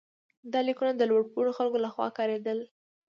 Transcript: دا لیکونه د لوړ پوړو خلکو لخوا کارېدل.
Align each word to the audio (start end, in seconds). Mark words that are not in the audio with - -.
دا 0.51 0.59
لیکونه 0.67 0.91
د 0.95 1.01
لوړ 1.09 1.21
پوړو 1.31 1.51
خلکو 1.59 1.77
لخوا 1.85 2.07
کارېدل. 2.17 2.57